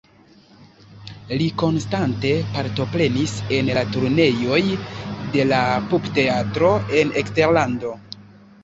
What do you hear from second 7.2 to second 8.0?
eksterlando.